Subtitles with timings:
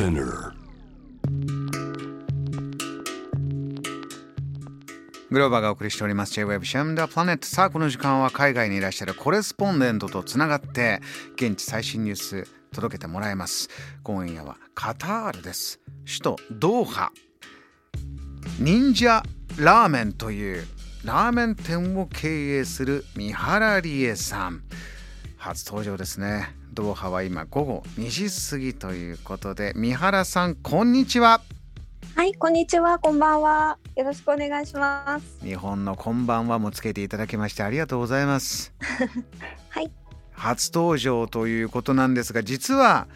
[0.00, 0.54] Spinner
[5.30, 6.32] グローバーがお送りしております。
[6.32, 11.02] J-Web シャムダプラネットさあこの時間は海外にいらっしゃるコレスポンデントとつながって
[11.34, 13.68] 現地最新ニュース届けてもらいます。
[14.02, 15.80] 今夜はカタールです。
[16.06, 17.12] 首都ドーハ。
[18.58, 19.22] 忍者
[19.58, 20.66] ラーメンという
[21.04, 24.62] ラーメン店を経営する三原理恵さん。
[25.36, 26.58] 初登場ですね。
[26.72, 31.40] ドーハは今午後2時過ぎということで三原さんこんにちは。
[32.14, 33.78] はい、こんにちは、こんばんは。
[33.96, 35.44] よろしくお願いします。
[35.44, 38.72] 日本のこんばんはもつけていただきましてありがとうございます。
[39.70, 39.90] はい、
[40.32, 43.08] 初登場ということなんですが実は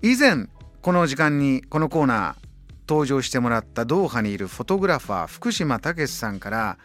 [0.00, 0.48] 以前
[0.80, 2.48] この時間にこのコーナー
[2.88, 6.78] 登場してもらったドーハにいるフォトグラファー福島武さんから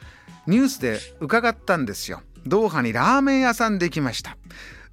[0.48, 2.22] ニュースで伺ったんですよ。
[2.48, 4.38] ドーハにラーメン屋さんできました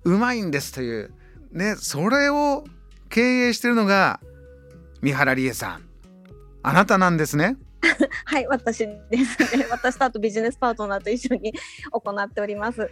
[0.04, 1.10] うまいんですという
[1.52, 2.64] ねそれを
[3.08, 4.20] 経営してるのが
[5.02, 5.82] 三原理恵さん。
[6.62, 7.56] あなたなんですね。
[8.24, 9.66] はい、私ですね。
[9.70, 11.52] 私とあとビジネスパートナーと一緒に
[11.92, 12.90] 行っております。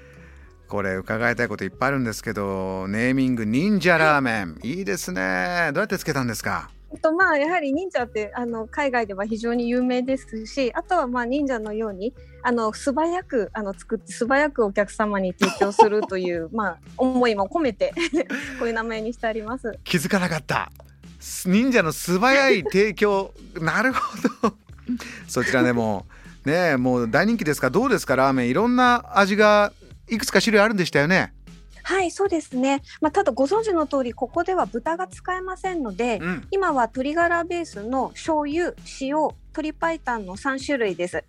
[0.68, 4.58] これ伺いたいこといっぱいあるんですけどネーミング忍者ラーメン。
[4.62, 5.70] いいですね。
[5.72, 6.70] どうやってつけたんですか？
[7.00, 12.12] とまあやはり忍者ってあの海外では非常に有名ですし、あとはまあ忍者のように
[12.42, 17.92] あの素早くあの作って素早くお客様に提供するという まあ思いも込めて
[18.58, 19.78] こういう名前にしてあります。
[19.84, 20.70] 気づかなかった。
[21.46, 23.32] 忍者の素早い提供。
[23.60, 24.00] なるほ
[24.48, 24.54] ど。
[25.28, 26.06] そちらでも
[26.44, 27.70] ねもう大人気ですか？
[27.70, 28.16] どうですか？
[28.16, 28.48] ラーメン。
[28.48, 29.72] いろんな味が
[30.08, 31.32] いくつか種類あるんでしたよね
[31.82, 32.82] はい、そうですね。
[33.00, 39.16] まあただご存知の通りここでは豚が使えませんので、うん今は鶏ガラベースの醤油、塩、
[39.54, 41.24] 鶏白湯の3種類です。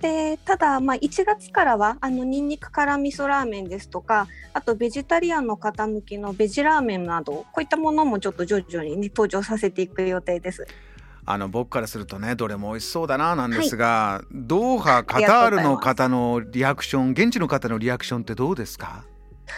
[0.00, 10.66] でただ、まあ、1月からはあのニンニク辛味噌ラーメンですとかあとベジタリアンの方向きのベジラーメンなどこういったものもちょっと徐々に、ね、登場させていく予定です。
[11.24, 19.04] あの僕からするとねどれも美味しそうだななんですが、ドーハカタールの方のリアクション現地の方のリアクションってどうですか？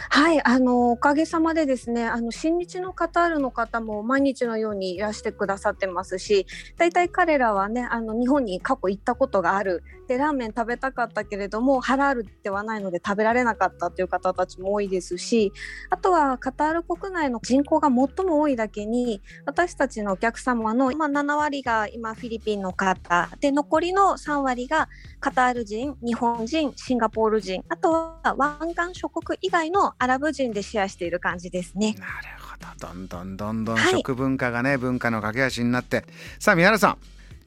[0.09, 6.45] はい、あのおかげさまでですね、あの新日のカタールの方も毎日のようにいらしてくださってますし、
[6.77, 15.51] 大体彼らはね、あの日本に過去行ったことがある、でラーメン食べたかったけれどもハラールではないので食べられなかったという方たちも多いですし、
[15.89, 23.29] あとはカタール国内の人口が最も多いだけに、私たちのお客様の今7割が今フィリピンの方。
[23.39, 31.95] で残りの3割がカタール人、日本人、シンガポール人、あとは湾岸諸国以外のアラブ人でシェアしている感じですね。
[31.99, 32.87] なるほど。
[32.87, 33.91] どんどんどんどんはい。
[33.93, 36.05] 食文化がね、文化の架け橋になって。
[36.39, 36.97] さあ三原さん。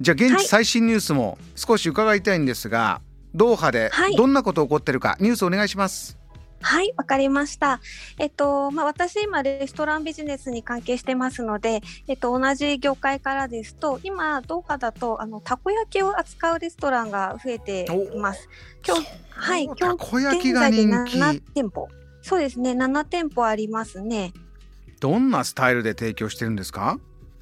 [0.00, 0.44] じゃあ現はい。
[0.44, 3.00] 地最新ニュースも少し伺いたいんですが、
[3.34, 4.16] ドーハではい。
[4.16, 6.18] どんなこと起こってるか、ニュースお願いします。
[6.60, 7.80] はい、わかりました。
[8.18, 18.48] えっと、まあ、私今レストランビジネスに関係してますので、えっと、同じ業界からですと、今、ドーハだと、あの、たこ焼きを扱うレストランが増えています。
[18.86, 21.88] 今日、はい、今日たこ焼き現在でが人7気店舗。
[22.28, 24.34] そうですね、7店舗ありますね。
[25.00, 26.98] どんなスタイルで提供してるんですか？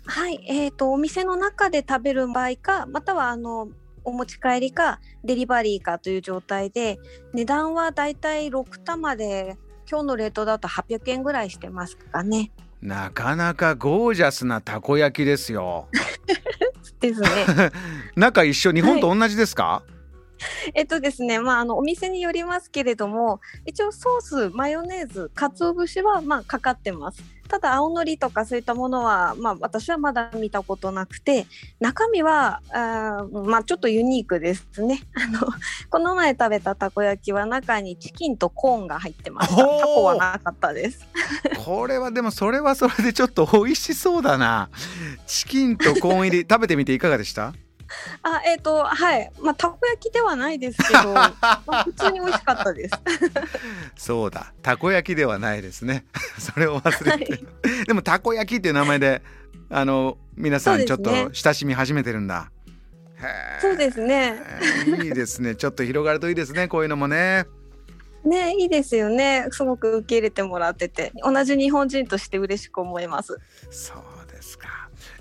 [0.07, 3.69] はい、えっ、と、お店の中で食べる場合か、または、あの、
[4.05, 7.01] お持ち帰りか、デリバリーかという状態で、
[7.33, 9.59] 値段はだいたい6玉で、
[9.91, 12.53] 今日のレートだと800円ぐらいしてますかね。
[12.81, 15.89] なかなかゴージャスなたこ焼きですよ
[17.01, 17.29] ですね。
[18.15, 19.83] 中一緒日本と同じですか、
[20.75, 27.23] えっとですね、まあ、あのお店によりますけれども、一応ソース、マヨネーズ、鰹節はまあかかってます。
[27.49, 31.47] ただ青のりとかそういったものは、まあ、私はまだ見たことなくて
[31.79, 35.01] 中身はあー、まあ、ちょっとユニークですね。
[35.15, 35.47] あの
[35.89, 41.07] この前食べたたこ焼きは中にチキンとコーンが入ってましたタコはなかったです。
[41.65, 44.69] これはでもそれはそれでちょっと美味しそうだな。
[45.29, 47.55] チキンとコーン入り食べてみていかがでした？
[48.23, 49.31] あえっ、とはい。
[49.41, 51.35] まあたこ焼きではないですけど、 ま
[51.67, 52.95] あ、普通に美味しかったです。
[53.97, 54.53] そうだ。
[54.63, 56.05] たこ焼きではないですね。
[56.39, 59.23] それを忘れて、はでもたこ焼きっていう名前で
[59.71, 62.51] あの皆さんちょっと親しみ始めてるんだ、
[63.61, 64.41] そうですね。
[64.87, 65.55] いいですね。
[65.55, 67.47] ちょっと広がるといいですねこういうのもね
[68.27, 69.47] ねいいですよね。
[69.51, 71.13] すごく受け入れてもらってて。
[71.23, 73.39] 同じ日本人として嬉しく思います。
[73.71, 74.69] そうですか、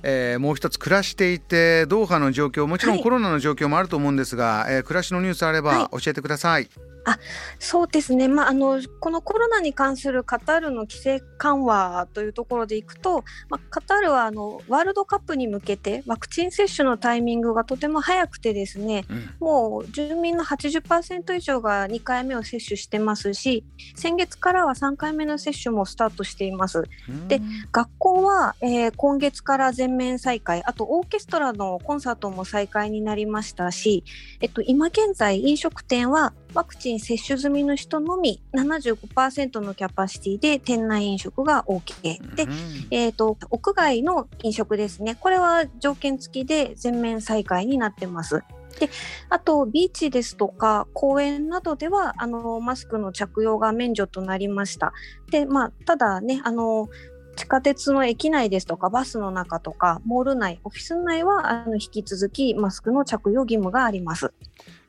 [0.03, 3.03] えーもう一つ暮らしていてドーハの状況もちろんはい。
[3.03, 6.69] コロナの状況もあると思うんですが、えー暮らしのニュースあればは教えてください、
[7.05, 7.19] あ
[7.59, 23.63] そうですね、まあ、あのこのコロナに関するカタールの規制緩和というところでいくと、まあ、カタールはあのワールドカップに向けてワクチン接種のタイミングがとても早くてですね、うん、もう住民の80%以上が2回目を接種してますし
[23.95, 26.83] 先月からは3回目の接種もスタートしています。
[27.27, 27.39] で
[27.71, 34.03] 学校は、えー、今月から全面再開あとオーケストラのコンサートも再開になりましたし、
[34.41, 42.51] えっと、今現在飲食店はワクチン接種済みの人のみ75%のキャパシティで店内飲食が OK で、うん、
[42.91, 48.43] えーと、屋外の飲食ですねこれは条件付きで全面再開になってます。
[48.79, 48.89] で
[49.29, 54.93] あとビーチですとか公園などではあのマスクの着用が免除となりました。
[55.31, 56.89] でまあ、ただねあの
[57.35, 64.33] 地下鉄の駅内ですとかバスの中とかモール内オフィス内はあの引き続きマスクの着用義務があります。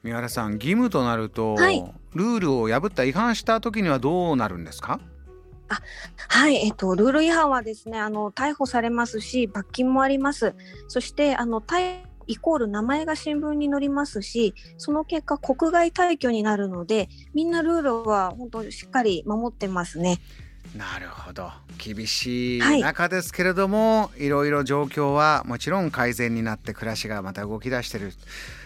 [0.06, 5.00] 三原さん義務となると、はい、ルールを破った違反した時にはどうなるんですか？
[5.69, 5.81] あ
[6.29, 10.55] はい、えっと、ルール違反はですねあの逮捕されますし罰金もあります。
[10.87, 20.19] そしてあの逮イコール名前が新聞に載りますしその結果国外退去になるのでみんなルールは本当しっかり守ってますね。
[20.76, 21.50] なるほど。
[21.78, 28.12] 厳しい中ですけれども、はい、いろいろ状況はもちろん改善になって暮らしがまた動き出してる。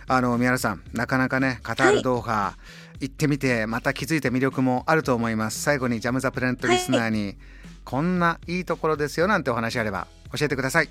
[0.08, 2.56] あの宮原さんなかなかねカタールドーハ、は
[3.00, 5.62] い、行ってみてまた気づいた魅力もあると思います。
[5.62, 7.36] 最後にジャム・ザ・プラネットリスナーに、はい、
[7.84, 10.90] こんないいところですよなんてお話あれば教えてください。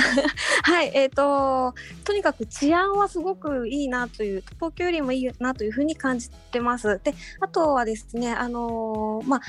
[0.62, 1.74] はい、えーと、
[2.04, 7.00] とにかく治安はすごくいいなという東京よりもいいなというふうに感じてます。
[7.02, 9.40] であとはですね、あのー、まあ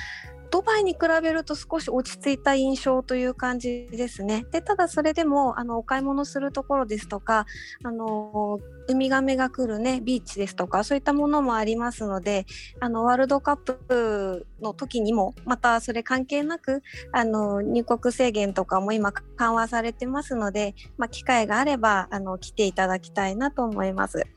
[0.52, 4.46] ドバイに比べると少し落ち着いた印象という感じですね。
[4.52, 7.46] でただそれでもあのお買い物するところですとか
[7.84, 12.46] あのウミガメが来るねビーチですとかそういったものもありますので
[12.82, 16.84] あのワールドカップの時にもまたそれ関係なく
[17.14, 24.28] あの入国制限とかも今緩和されてますので、まあ、機会があればあの来ていただきたいなと思います。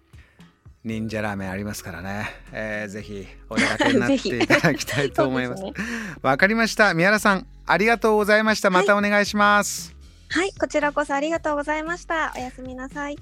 [0.85, 5.63] 忍者ラーメンありますからね、えー、ぜひお出かけになって いただきたいと思います。
[6.21, 6.93] わね、かりました。
[6.93, 8.69] 宮原さん、ありがとうございました。
[8.69, 9.97] またお願いします。
[10.29, 12.35] はい、はい、こちらこそありがとうございました。
[12.37, 13.19] おやすみなさい。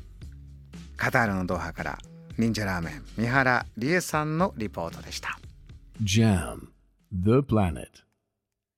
[0.96, 1.98] カタールのドーハから
[2.36, 5.38] 忍者ラーメン三原理恵さんのリポートでした。
[6.02, 6.68] JAM
[7.12, 7.86] The Planet